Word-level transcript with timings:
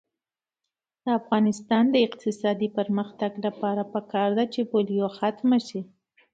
د 1.03 1.05
افغانستان 1.19 1.83
د 1.91 1.95
اقتصادي 2.07 2.69
پرمختګ 2.77 3.31
لپاره 3.45 3.81
پکار 3.93 4.29
ده 4.37 4.43
چې 4.53 4.61
پولیو 4.71 5.07
ختمه 5.17 5.59
شي. 5.67 5.81